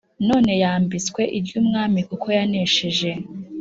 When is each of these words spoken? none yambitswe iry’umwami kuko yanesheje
none 0.27 0.51
yambitswe 0.63 1.21
iry’umwami 1.37 1.99
kuko 2.09 2.27
yanesheje 2.37 3.11